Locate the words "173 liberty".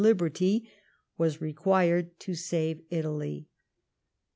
0.01-0.71